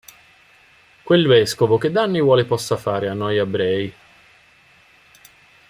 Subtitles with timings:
[1.03, 3.93] Quel vescovo che danni vuole possa fare a noi ebrei?